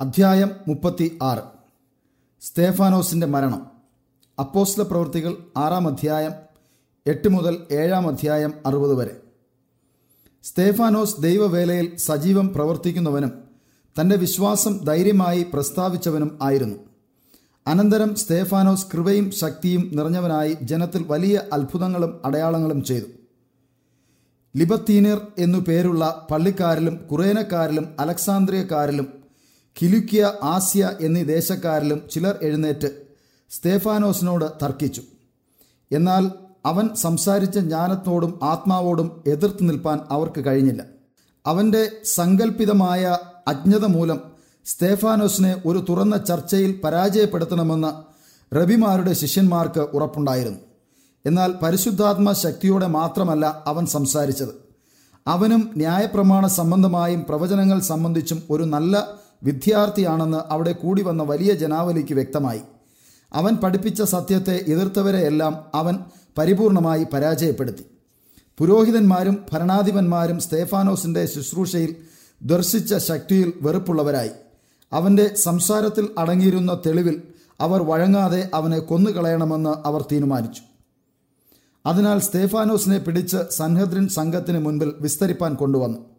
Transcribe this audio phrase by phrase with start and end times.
[0.00, 1.38] അധ്യായം മുപ്പത്തി ആറ്
[2.40, 3.66] സ്തേഫാനോസിന്റെ മരണം.
[4.38, 6.32] അപ്പോസ്ല പ്രവൃത്തികൾ ആറാം അധ്യായം
[7.06, 9.16] എട്ട് മുതൽ ഏഴാം അധ്യായം അറുപത് വരെ.
[10.44, 13.32] സ്തേഫാനോസ് ദൈവവേലയിൽ സജീവം പ്രവർത്തിക്കുന്നവനും
[14.00, 16.76] തന്റെ വിശ്വാസം ധൈര്യമായി പ്രസ്താവിച്ചവനും ആയിരുന്നു.
[17.66, 23.06] അനന്തരം സ്തേഫാനോസ് കൃപയും ശക്തിയും നിറഞ്ഞവനായി ജനത്തിൽ വലിയ അത്ഭുതങ്ങളും അടയാളങ്ങളും ചെയ്തു.
[24.56, 29.17] ലിബത്തീനിർ എന്നു പേരുള്ള പള്ളിക്കാരിലും കുറേനക്കാരിലും അലക്സാന്ദ്രിയക്കാരിലും
[29.82, 32.88] കിലുക്കിയ ആസ്യ എന്നീ ദേശക്കാരിലും ചിലർ എഴുന്നേറ്റ്
[33.50, 35.02] സ്തേഫാനോസിനോട് തർക്കിച്ചു.
[35.92, 36.30] എന്നാൽ
[36.66, 40.84] അവൻ സംസാരിച്ച ജ്ഞാനത്തോടും ആത്മാവോടും എതിർത്ത് നിൽപ്പാൻ അവർക്ക് കഴിഞ്ഞില്ല.
[41.46, 43.18] അവന്റെ സങ്കല്പിതമായ
[43.48, 44.20] അജ്ഞത മൂലം
[44.64, 47.90] സ്തേഫാനോസിനെ ഒരു തുറന്ന ചർച്ചയിൽ പരാജയപ്പെടുത്തണമെന്ന്
[48.56, 50.58] റബിമാരുടെ ശിഷ്യന്മാർക്ക് ഉറപ്പുണ്ടായിരുന്നു.
[51.26, 54.68] എന്നാൽ പരിശുദ്ധാത്മ ശക്തിയോടെ മാത്രമല്ല അവൻ സംസാരിച്ചത്.
[55.26, 62.60] അവനും ന്യായപ്രമാണ സംബന്ധമായും പ്രവചനങ്ങൾ സംബന്ധിച്ചും ഒരു നല്ല വിദ്യാർത്ഥിയാണെന്ന് അവിടെ കൂടി വന്ന വലിയ ജനാവലിക്ക് വ്യക്തമായി.
[63.32, 65.98] അവൻ പഠിപ്പിച്ച സത്യത്തെ എതിർത്തവരെയെല്ലാം അവൻ
[66.38, 67.86] പരിപൂർണമായി പരാജയപ്പെടുത്തി.
[68.58, 71.96] പുരോഹിതന്മാരും ഭരണാധിപന്മാരും സ്തേഫാനോസിന്റെ ശുശ്രൂഷയിൽ
[72.42, 74.30] ദർശിച്ച ശക്തിയിൽ വെറുപ്പുള്ളവരായി.
[74.92, 77.22] അവന്റെ സംസാരത്തിൽ അടങ്ങിയിരുന്ന തെളിവിൽ
[77.60, 80.62] അവർ വഴങ്ങാതെ അവനെ കൊന്നുകളയണമെന്ന് അവർ തീരുമാനിച്ചു.
[81.86, 86.17] അതിനാൽ സ്തേഫാനോസിനെ പിടിച്ച് സൻഹദ്രിൻ സംഘത്തിന് മുൻപിൽ വിസ്തരിപ്പാൻ കൊണ്ടുവന്നു.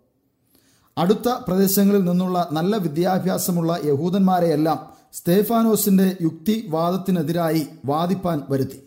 [0.99, 4.79] അടുത്ത പ്രദേശങ്ങളിൽ നിന്നുള്ള നല്ല വിദ്യാഭ്യാസമുള്ള യഹൂദന്മാരെയെല്ലാം
[5.13, 8.79] സ്തേഫാനോസിന്റെ യുക്തിവാദത്തിനെതിരായി വാദിപ്പാൻ വരുത്തി.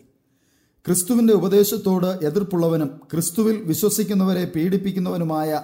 [0.85, 5.61] ക്രിസ്തുവിന്റെ ഉപദേശത്തോട് എതിർപ്പുള്ളവനും ക്രിസ്തുവിൽ വിശ്വസിക്കുന്നവരെ പീഡിപ്പിക്കുന്നവനുമായ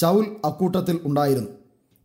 [0.00, 1.48] ഷൗൽ അക്കൂട്ടത്തിൽ ഉണ്ടായിരുന്നു.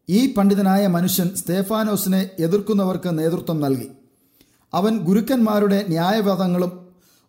[0.10, 3.90] ഈ പണ്ഡിതനായ മനുഷ്യൻ സ്തേഫാനോസിനെ എതിർക്കുന്നവർക്ക് നേതൃത്വം നൽകി.
[4.74, 6.72] അവൻ ഗുരുക്കന്മാരുടെ ന്യായവാദങ്ങളും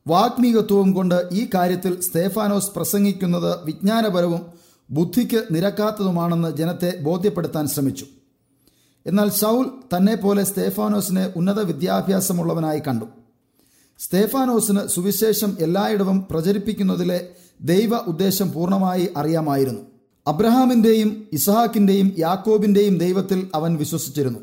[0.08, 4.59] വാഗ്മീകത്വവും കൊണ്ട് ഈ കാര്യത്തിൽ സ്തേഫാനോസ് പ്രസംഗിക്കുന്നത് വിജ്ഞാനപരവും
[4.90, 8.06] ബുദ്ധിക്ക് നിരക്കാത്തതുമാണെന്ന് ജനത്തെ ബോധ്യപ്പെടുത്താൻ ശ്രമിച്ചു.
[9.06, 13.04] എന്നാൽ ഷൗൽ തന്നെ പോലെ സ്തേഫാനോസിനെ ഉന്നത വിദ്യാഭ്യാസമുള്ളവനായി കണ്ടു.
[13.98, 17.28] സ്തേഫാനോസിന് സുവിശേഷം എല്ലായിടവും പ്രചരിപ്പിക്കുന്നതിലെ
[17.60, 19.80] ദൈവ ഉദ്ദേശം പൂർണമായി അറിയാമായിരുന്നു.
[20.26, 24.38] അബ്രഹാമിന്റെയും ഇസഹാക്കിന്റെയും യാക്കോബിന്റെയും ദൈവത്തിൽ അവൻ വിശ്വസിച്ചിരുന്നു.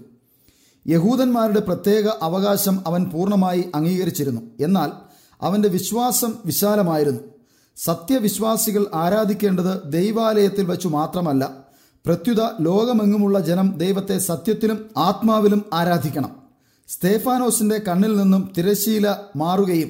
[0.88, 4.42] യഹൂദന്മാരുടെ പ്രത്യേക അവകാശം അവൻ പൂർണമായി അംഗീകരിച്ചിരുന്നു.
[4.60, 4.92] എന്നാൽ
[5.42, 7.20] അവന്റെ വിശ്വാസം വിശാലമായിരുന്നു.
[7.78, 11.50] സത്യവിശ്വാസികൾ ആരാധിക്കേണ്ടത് ദൈവാലയത്തിൽ വച്ചു മാത്രമല്ല
[12.06, 16.32] പ്രത്യുത ലോകമെങ്ങുമുള്ള ജനം ദൈവത്തെ സത്യത്തിലും ആത്മാവിലും ആരാധിക്കണം.
[16.88, 19.88] സ്തേഫാനോസിന്റെ കണ്ണിൽ നിന്നും തിരശീല മാറുകയും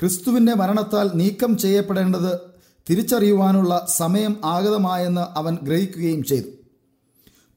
[0.00, 2.40] ക്രിസ്തുവിന്റെ മരണത്താൽ നീക്കം ചെയ്യപ്പെടേണ്ടത്
[2.90, 6.46] തിരിച്ചറിയുവാനുള്ള സമയം ആഗതമായെന്ന് അവൻ ഗ്രഹിക്കുകയും ചെയ്തു.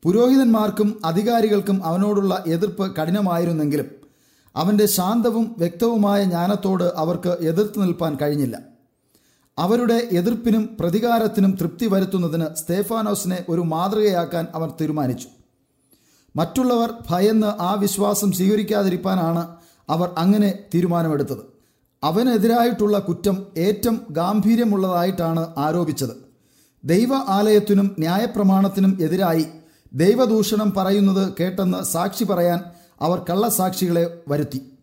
[0.04, 3.86] പുരോഹിതന്മാർക്കും അധികാരികൾക്കും അവനോടുള്ള എതിർപ്പ് കഠിനമായിരുന്നെങ്കിലും
[4.56, 8.60] അവന്റെ ശാന്തവും വ്യക്തവുമായ ജ്ഞാനത്തോട് അവർക്ക് എതിർത്ത് നിൽപ്പാൻ കഴിഞ്ഞില്ല.
[9.58, 15.28] അവരുടെ എതിർപ്പിനും പ്രതികാരത്തിനും തൃപ്തി വരുത്തുന്നതിന് സ്തേഫാനോസിനെ ഒരു മാതൃകയാക്കാൻ അവർ തീരുമാനിച്ചു.
[16.36, 19.48] മറ്റുള്ളവർ ഭയന്ന് ആ വിശ്വാസം സ്വീകരിക്കാതിരിക്കാനാണ്
[19.90, 21.44] അവർ അങ്ങനെ തീരുമാനമെടുത്തത്.
[22.04, 26.16] അവനെതിരായിട്ടുള്ള കുറ്റം ഏറ്റവും ഗാംഭീര്യമുള്ളതായിട്ടാണ് ആരോപിച്ചത്.
[26.86, 29.46] ദൈവ ആലയത്തിനും ന്യായപ്രമാണത്തിനും എതിരായി
[29.94, 32.60] ദൈവദൂഷണം പറയുന്നത് കേട്ടെന്ന് സാക്ഷി പറയാൻ
[33.02, 34.77] അവർ കള്ളസാക്ഷികളെ വരുത്തി.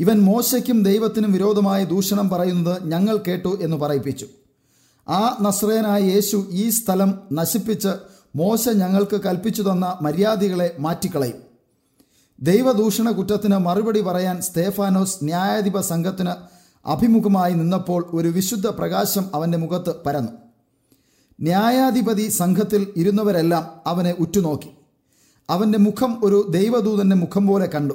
[0.00, 4.26] ഇവൻ മോശയ്ക്കും ദൈവത്തിനും വിരോധമായി ദൂഷണം പറയുന്നത് ഞങ്ങൾ കേട്ടു എന്ന് പറയിപ്പിച്ചു.
[5.08, 7.88] ആ നസ്രയനായ യേശു ഈ സ്ഥലം നശിപ്പിച്ച്
[8.36, 11.42] മോശ ഞങ്ങൾക്ക് കൽപ്പിച്ചു തന്ന മര്യാദകളെ മാറ്റിക്കളയും.
[12.40, 16.30] ദൈവദൂഷണ കുറ്റത്തിന് മറുപടി പറയാൻ സ്തേഫാനോസ് ന്യായാധിപ സംഘത്തിന്
[16.86, 20.32] അഭിമുഖമായി നിന്നപ്പോൾ ഒരു വിശുദ്ധ പ്രകാശം അവന്റെ മുഖത്ത് പരന്നു.
[21.40, 24.68] ന്യായാധിപതി സംഘത്തിൽ ഇരുന്നവരെല്ലാം അവനെ ഉറ്റുനോക്കി.
[25.50, 27.94] അവന്റെ മുഖം ഒരു ദൈവദൂതന്റെ മുഖം പോലെ കണ്ടു.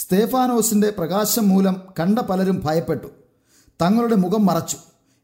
[0.00, 3.06] സ്തേഫാനോസിന്റെ പ്രകാശം മൂലം കണ്ട പലരും ഭയപ്പെട്ടു.
[3.82, 4.76] തങ്ങളുടെ മുഖം മറച്ചു.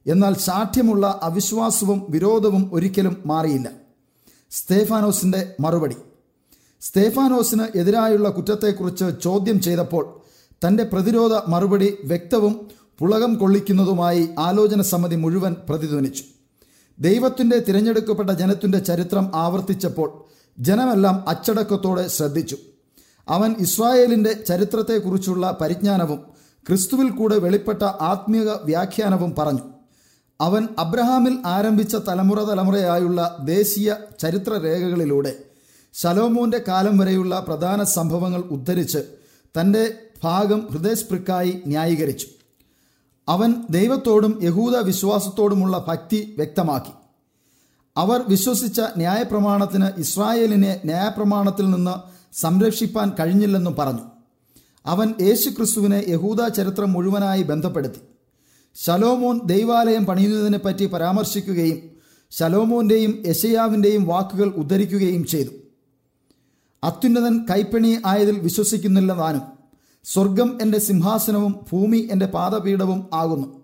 [0.07, 3.71] എന്നാൽ ശാഠ്യമുള്ള അവിശ്വാസവും വിരോധവും ഒരിക്കലും മാറിയില്ല.
[4.51, 5.97] സ്തേഫാനോസിന്റെ മറുപടി.
[6.81, 10.21] സ്തേഫാനോസിന് എതിരായുള്ള കുറ്റത്തെക്കുറിച്ച് ചോദ്യം ചെയ്തപ്പോൾ
[10.67, 16.25] തന്റെ പ്രതിരോധ മറുപടി വ്യക്തവും പുളകം കൊള്ളിക്കുന്നതുമായി ആലോചന സമിതി മുഴുവൻ പ്രതിധ്വനിച്ചു.
[16.99, 20.25] ദൈവത്തിന്റെ തിരഞ്ഞെടുക്കപ്പെട്ട ജനത്തിന്റെ ചരിത്രം ആവർത്തിച്ചപ്പോൾ
[20.59, 22.57] ജനമെല്ലാം അച്ചടക്കത്തോടെ ശ്രദ്ധിച്ചു.
[23.29, 26.21] അവൻ ഇസ്രായേലിന്റെ ചരിത്രത്തെക്കുറിച്ചുള്ള പരിജ്ഞാനവും
[26.69, 29.61] ക്രിസ്തുവിൽ കൂടെ വെളിപ്പെട്ട ആത്മീയ വ്യാഖ്യാനവും പറഞ്ഞു.
[30.41, 35.37] അവൻ അബ്രഹാമിൽ ആരംഭിച്ച തലമുറ തലമുറയായുള്ള ദേശീയ ചരിത്ര രേഖകളിലൂടെ
[35.95, 38.99] ശലോമോന്റെ കാലം വരെയുള്ള പ്രധാന സംഭവങ്ങൾ ഉദ്ധരിച്ച്
[39.61, 42.27] തന്റെ ഭാഗം ഹൃദയസ്പൃക്കായി ന്യായീകരിച്ചു.
[43.29, 46.91] അവൻ ദൈവത്തോടും യഹൂദ വിശ്വാസത്തോടുമുള്ള ഭക്തി വ്യക്തമാക്കി.
[47.97, 54.01] അവർ വിശ്വസിച്ച ന്യായപ്രമാണത്തിന് ഇസ്രായേലിനെ ന്യായപ്രമാണത്തിൽ നിന്ന് സംരക്ഷിപ്പാൻ കഴിഞ്ഞില്ലെന്നും പറഞ്ഞു.
[54.87, 58.01] അവൻ യേശുക്രിസ്തുവിനെ യഹൂദ ചരിത്രം മുഴുവനായി ബന്ധപ്പെടുത്തി.
[58.75, 61.79] ശലോമോൻ ദൈവാലയം പണിയുന്നതിനെപ്പറ്റി പരാമർശിക്കുകയും
[62.31, 65.49] ശലോമോന്റെയും യശയാവിന്റെയും വാക്കുകൾ ഉദ്ധരിക്കുകയും ചെയ്തു.
[66.85, 69.43] അത്യുന്നതൻ കൈപ്പണി ആയതിൽ വിശ്വസിക്കുന്നില്ല താനും.
[70.05, 73.63] സ്വർഗം എന്റെ സിംഹാസനവും ഭൂമി എന്റെ പാദപീഠവും ആകുന്നു.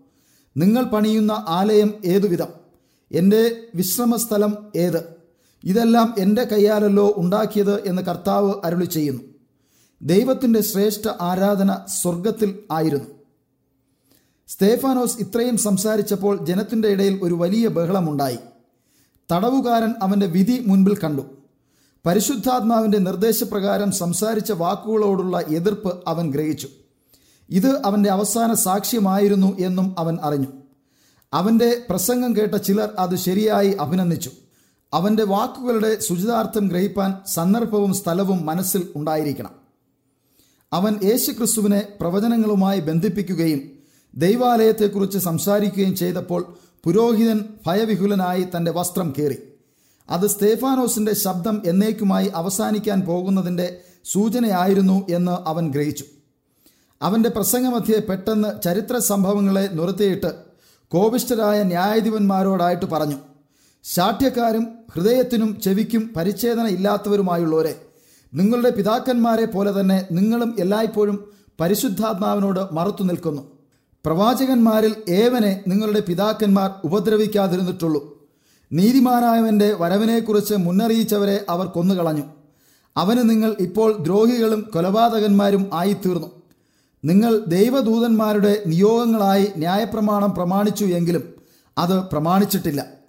[0.57, 2.49] നിങ്ങൾ പണിയുന്ന ആലയം ഏതുവിധം?
[3.13, 5.22] എന്റെ വിശ്രമസ്ഥലം ഏത്?
[5.65, 9.23] ഇതെല്ലാം എന്റെ കയ്യാലല്ലോ ഉണ്ടാക്കിയത് എന്ന് കർത്താവ് അരുളി ചെയ്യുന്നു.
[10.03, 13.05] ദൈവത്തിന്റെ ശ്രേഷ്ഠ ആരാധന സ്വർഗത്തിൽ ആയിരുന്നു.
[14.49, 18.39] സ്തേഫാനോസ് ഇത്രയും സംസാരിച്ചപ്പോൾ ജനത്തിന്റെ ഇടയിൽ ഒരു വലിയ ബഹളമുണ്ടായി.
[19.33, 21.23] തടവുകാരൻ അവന്റെ വിധി മുൻപിൽ കണ്ടു.
[22.07, 26.69] പരിശുദ്ധാത്മാവിന്റെ നിർദ്ദേശപ്രകാരം സംസാരിച്ച വാക്കുകളോടുള്ള എതിർപ്പ് അവൻ ഗ്രഹിച്ചു.
[27.51, 30.47] ഇത് അവന്റെ അവസാന സാക്ഷ്യമായിരുന്നു എന്നും അവൻ അറിഞ്ഞു.
[31.33, 34.31] അവന്റെ പ്രസംഗം കേട്ട ചിലർ അത് ശരിയായി അഭിനന്ദിച്ചു.
[34.93, 39.51] അവന്റെ വാക്കുകളുടെ ശുചിതാർത്ഥം ഗ്രഹിപ്പാൻ സന്ദർഭവും സ്ഥലവും മനസ്സിൽ ഉണ്ടായിരിക്കണം.
[40.73, 43.61] അവൻ യേശുക്രിസ്തുവിനെ പ്രവചനങ്ങളുമായി ബന്ധിപ്പിക്കുകയും
[44.15, 49.37] ദൈവാലയത്തെക്കുറിച്ച് സംസാരിക്കുകയും ചെയ്തപ്പോൾ പുരോഹിതൻ ഭയവിഹുലനായി തന്റെ വസ്ത്രം കീറി.
[50.11, 56.05] അത് സ്തേഫാനോസിന്റെ ശബ്ദം എന്നേക്കുമായി അവസാനിക്കാൻ പോകുന്നതിന്റെ സൂചനയായിരുന്നു എന്ന് അവൻ ഗ്രഹിച്ചു.
[57.03, 60.35] അവന്റെ പ്രസംഗമധ്യേ പെട്ടെന്ന് ചരിത്ര സംഭവങ്ങളെ നിർത്തിയിട്ട്
[60.89, 63.17] കോപിഷ്ഠരായ ന്യായാധിപന്മാരോടായിട്ട് പറഞ്ഞു.
[63.85, 67.81] ശാഠ്യക്കാരും ഹൃദയത്തിനും ചെവിക്കും പരിച്ഛേദന ഇല്ലാത്തവരുമായുള്ളവരെ
[68.35, 71.25] നിങ്ങളുടെ പിതാക്കന്മാരെ പോലെ തന്നെ നിങ്ങളും എല്ലായ്പ്പോഴും
[71.61, 73.43] പരിശുദ്ധാത്മാവിനോട് മറുത്തു നിൽക്കുന്നു.
[74.07, 78.23] പ്രവാചകന്മാരിൽ ഏവനെ നിങ്ങളുടെ പിതാക്കന്മാർ ഉപദ്രവിക്കാതിരുന്നിട്ടുള്ളൂ.
[78.73, 82.23] നീതിമാനായവന്റെ വരവിനെക്കുറിച്ച് മുന്നറിയിച്ചവരെ അവർ കൊന്നുകളഞ്ഞു.
[82.97, 86.31] അവന് നിങ്ങൾ ഇപ്പോൾ ദ്രോഹികളും കൊലപാതകന്മാരും ആയിത്തീർന്നു.
[87.05, 91.35] നിങ്ങൾ ദൈവദൂതന്മാരുടെ നിയോഗങ്ങളായി ന്യായപ്രമാണം പ്രമാണിച്ചു എങ്കിലും
[91.79, 93.02] അത് പ്രമാണിച്ചിട്ടില്ല.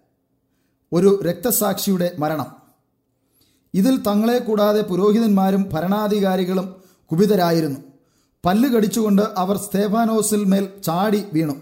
[0.94, 2.46] ഒരു രക്തസാക്ഷിയുടെ മരണം.
[3.74, 6.76] ഇതിൽ തങ്ങളെ കൂടാതെ പുരോഹിതന്മാരും ഭരണാധികാരികളും
[7.12, 7.80] കുപിതരായിരുന്നു.
[8.46, 11.54] പല്ല് കടിച്ചുകൊണ്ട് അവർ സ്തേഫാനോസിൽ മേൽ ചാടി വീണു.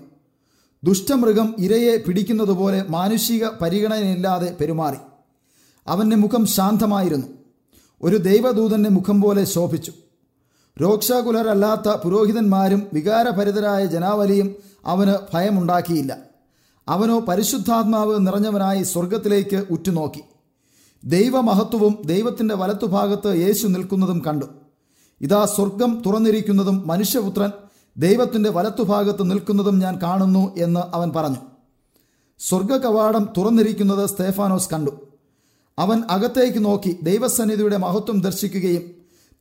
[0.83, 4.97] ദുഷ്ടമൃഗം ഇരയെ പിടിക്കുന്നതുപോലെ മാനുഷിക പരിഗണനയില്ലാതെ പെരുമാറി.
[5.87, 7.27] അവന്റെ മുഖം ശാന്തമായിരുന്നു.
[8.01, 9.93] ഒരു ദൈവദൂതന്റെ മുഖം പോലെ ശോഭിച്ചു.
[10.81, 14.55] രോക്ഷാകുലരല്ലാത്ത പുരോഹിതന്മാരും വികാരഭരിതരായ ജനാവലിയും
[14.85, 16.30] അവന് ഭയമുണ്ടാക്കിയില്ല.
[16.87, 20.21] അവനോ പരിശുദ്ധാത്മാവ് നിറഞ്ഞവനായി സ്വർഗത്തിലേക്ക് ഉറ്റുനോക്കി.
[21.03, 24.45] ദൈവമഹത്വവും ദൈവത്തിന്റെ വലത്തുഭാഗത്ത് യേശു നിൽക്കുന്നതും കണ്ടു.
[25.21, 27.51] ഇതാ സ്വർഗം തുറന്നിരിക്കുന്നതും മനുഷ്യപുത്രൻ
[27.97, 31.35] ദൈവത്തിന്റെ വലത്തുഭാഗത്ത് നിൽക്കുന്നതും ഞാൻ കാണുന്നു എന്ന് അവൻ പറഞ്ഞു.
[32.39, 34.91] സ്വർഗ കവാടം തുറന്നിരിക്കുന്നത് സ്തേഫാനോസ് കണ്ടു.
[35.79, 38.81] അവൻ അകത്തേക്ക് നോക്കി ദൈവസന്നിധിയുടെ മഹത്വം ദർശിക്കുകയും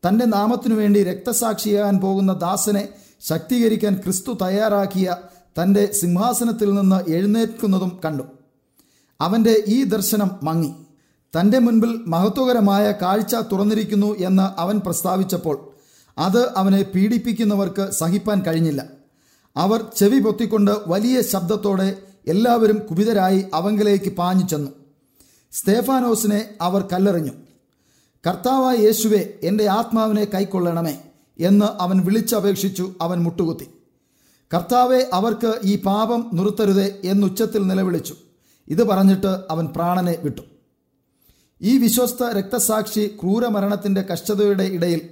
[0.09, 2.89] തന്റെ നാമത്തിനു വേണ്ടി രക്തസാക്ഷിയാകാൻ പോകുന്ന ദാസനെ
[3.21, 5.17] ശക്തീകരിക്കാൻ ക്രിസ്തു തയ്യാറാക്കിയ
[5.59, 8.23] തന്റെ സിംഹാസനത്തിൽ നിന്ന് എഴുന്നേൽക്കുന്നതും കണ്ടു.
[9.21, 10.73] അവന്റെ ഈ ദർശനം മങ്ങി.
[11.41, 15.71] തന്റെ മുൻപിൽ മഹത്വകരമായ കാഴ്ച തുറന്നിരിക്കുന്നു എന്ന് അവൻ പ്രസ്താവിച്ചപ്പോൾ
[16.19, 18.87] അത് അവനെ പീഡിപ്പിക്കുന്നവർക്ക് സഹിപ്പാൻ കഴിഞ്ഞില്ല.
[19.57, 24.71] അവർ ചെവി പൊത്തിക്കൊണ്ട് വലിയ ശബ്ദത്തോടെ എല്ലാവരും കുപിതരായി അവങ്കിലേക്ക് പാഞ്ഞു ചെന്നു.
[25.53, 27.31] സ്തേഫാനോസിനെ അവർ കല്ലെറിഞ്ഞു.
[28.27, 30.99] കർത്താവായ യേശുവെ എന്റെ ആത്മാവിനെ കൈക്കൊള്ളണമേ
[31.41, 33.67] എന്ന് അവൻ വിളിച്ചപേക്ഷിച്ചു അവൻ മുട്ടുകുത്തി.
[34.55, 38.15] കർത്താവെ അവർക്ക് ഈ പാപം നിർത്തരുതേ എന്നുച്ചത്തിൽ നിലവിളിച്ചു.
[38.69, 40.41] ഇത് പറഞ്ഞിട്ട് അവൻ പ്രാണനെ വിട്ടു.
[41.63, 45.09] ഈ വിശ്വസ്ത രക്തസാക്ഷി ക്രൂരമരണത്തിന്റെ കഷ്ടതയുടെ ഇടയിൽ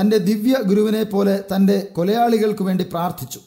[0.00, 3.40] തന്റെ ദിവ്യ ഗുരുവിനെ പോലെ തന്റെ കൊലയാളികൾക്ക് വേണ്ടി പ്രാർത്ഥിച്ചു.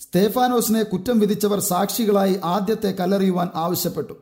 [0.00, 4.14] സ്തേഫാനോസിനെ കുറ്റം വിധിച്ചവർ സാക്ഷികളായി ആദ്യത്തെ കല്ലെറിയുവാൻ ആവശ്യപ്പെട്ടു.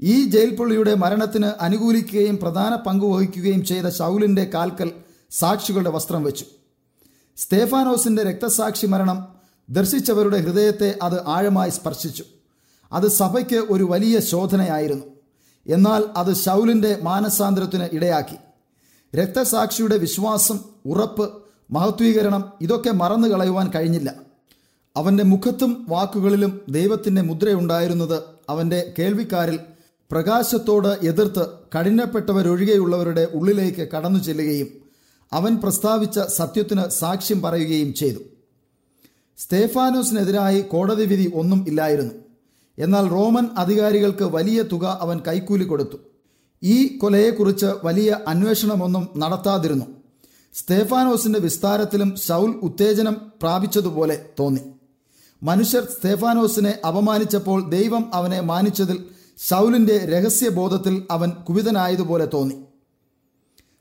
[0.00, 4.92] ഈ ജയിൽ പുള്ളിയുടെ മരണത്തിന് അനുകൂലിക്കുകയും പ്രധാന പങ്ക് വഹിക്കുകയും ചെയ്ത ശൗലിന്റെ കാൽക്കൽ
[5.30, 6.44] സാക്ഷികളുടെ വസ്ത്രം വെച്ചു.
[7.36, 9.33] സ്തേഫാനോസിന്റെ രക്തസാക്ഷി മരണം
[9.70, 12.24] ദർശിച്ചവരുടെ ഹൃദയത്തെ അത് ആഴമായി സ്പർശിച്ചു.
[12.92, 15.04] അത് സഭയ്ക്ക് ഒരു വലിയ ശോധനയായിരുന്നു.
[15.66, 18.36] എന്നാൽ അത് ശൗലിന്റെ മാനസാന്തരത്തിന് ഇടയാക്കി.
[19.16, 21.32] രക്തസാക്ഷിയുടെ വിശ്വാസം ഉറപ്പ്
[21.70, 24.14] മഹത്വീകരണം ഇതൊക്കെ മറന്നു കളയുവാൻ കഴിഞ്ഞില്ല.
[24.96, 29.58] അവന്റെ മുഖത്തും വാക്കുകളിലും ദൈവത്തിന്റെ മുദ്രയുണ്ടായിരുന്നത് അവന്റെ കേൾവിക്കാരിൽ
[30.10, 31.46] പ്രകാശത്തോട് എതിർത്ത്
[31.78, 34.66] കഠിനപ്പെട്ടവരൊഴികെയുള്ളവരുടെ ഉള്ളിലേക്ക് കടന്നു ചെല്ലുകയും
[35.32, 38.18] അവൻ പ്രസ്താവിച്ച സത്യത്തിന് സാക്ഷ്യം പറയുകയും ചെയ്തു.
[39.38, 42.14] സ്തേഫാനോസിനെതിരായി കോടതി വിധി ഒന്നും ഇല്ലായിരുന്നു.
[42.78, 45.96] എന്നാൽ റോമൻ അധികാരികൾക്ക് വലിയ തുക അവൻ കൈക്കൂലി കൊടുത്തു.
[46.62, 49.84] ഈ കൊലയെക്കുറിച്ച് വലിയ അന്വേഷണമൊന്നും നടത്താതിരുന്നു.
[50.54, 54.60] സ്തേഫാനോസിന്റെ വിസ്താരത്തിലും ശൗൽ ഉത്തേജനം പ്രാപിച്ചതുപോലെ തോന്നി.
[55.42, 59.04] മനുഷ്യർ സ്തേഫാനോസിനെ അപമാനിച്ചപ്പോൾ ദൈവം അവനെ മാനിച്ചതിൽ
[59.48, 62.54] ശൗലിന്റെ രഹസ്യബോധത്തിൽ അവൻ കുപിതനായതുപോലെ തോന്നി.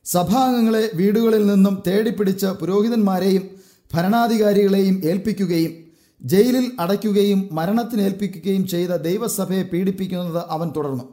[0.06, 3.63] സഭാംഗങ്ങളെ വീടുകളിൽ നിന്നും തേടിപ്പിടിച്ച് പുരോഹിതന്മാരെയും
[3.94, 5.72] ഭരണാധികാരികളെയും ഏൽപ്പിക്കുകയും
[6.22, 11.04] ജയിലിൽ അടയ്ക്കുകയും മരണത്തിനേൽപ്പിക്കുകയും ചെയ്ത ദൈവസഭയെ പീഡിപ്പിക്കുന്നത് അവൻ തുടർന്നു.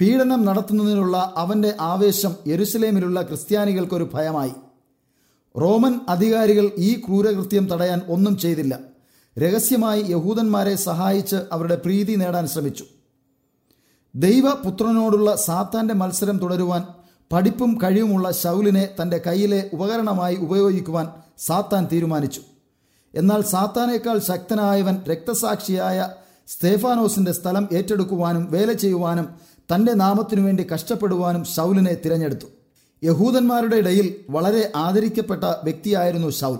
[0.00, 4.52] പീഡനം നടത്തുന്നതിനുള്ള അവന്റെ ആവേശം യെരുസലേമിലുള്ള ക്രിസ്ത്യാനികൾക്കൊരു ഭയമായി.
[5.60, 8.78] റോമൻ അധികാരികൾ ഈ ക്രൂരകൃത്യം തടയാൻ ഒന്നും ചെയ്തില്ല.
[9.38, 12.84] രഹസ്യമായി യഹൂദന്മാരെ സഹായിച്ച് അവരുടെ പ്രീതി നേടാൻ ശ്രമിച്ചു.
[14.14, 16.84] ദൈവപുത്രനോടുള്ള സാത്താന്റെ മത്സരം തുടരുവാൻ
[17.32, 22.40] പഠിപ്പും കഴിവുമുള്ള ശൗലിനെ തന്റെ കയ്യിലെ ഉപകരണമായി ഉപയോഗിക്കുവാൻ സാത്താൻ തീരുമാനിച്ചു.
[23.14, 26.08] എന്നാൽ സാത്താനേക്കാൾ ശക്തനായവൻ രക്തസാക്ഷിയായ
[26.48, 29.28] സ്തേഫാനോസിന്റെ സ്ഥലം ഏറ്റെടുക്കുവാനും വേല ചെയ്യുവാനും
[29.74, 32.46] തന്റെ നാമത്തിനു വേണ്ടി കഷ്ടപ്പെടുവാനും ശൗലിനെ തിരഞ്ഞെടുത്തു.
[33.04, 36.58] യഹൂദന്മാരുടെ ഇടയിൽ വളരെ ആദരിക്കപ്പെട്ട വ്യക്തിയായിരുന്നു ശൗൽ.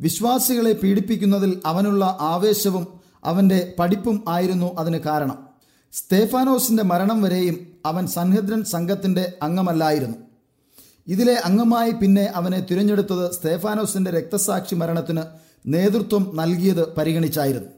[0.00, 2.86] വിശ്വാസികളെ പീഡിപ്പിക്കുന്നതിൽ അവനുള്ള ആവേശവും
[3.24, 5.48] അവന്റെ പഠിപ്പും ആയിരുന്നു അതിന് കാരണം.
[5.92, 10.16] സ്തേഫാനോസിന്റെ മരണം വരെയും അവൻ സൻഹദ്രൻ സംഘത്തിന്റെ അംഗമല്ലായിരുന്നു.
[11.08, 15.22] ഇതിലെ അംഗമായി പിന്നെ അവനെ തിരഞ്ഞെടുത്തത് സ്തേഫാനോസിന്റെ രക്തസാക്ഷി മരണത്തിന്
[15.66, 17.70] നേതൃത്വം നൽകിയത് പരിഗണിച്ചായിരുന്നു.